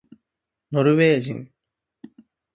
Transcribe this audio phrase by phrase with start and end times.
[0.71, 1.51] ノルウェー人